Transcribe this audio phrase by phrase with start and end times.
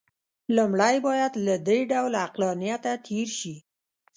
[0.55, 3.55] لومړی باید له دې ډول عقلانیته تېر شي.